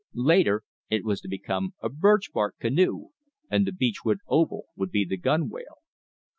[0.15, 3.09] Later it was to become a birch bark canoe,
[3.51, 5.77] and the beech wood oval would be the gunwale.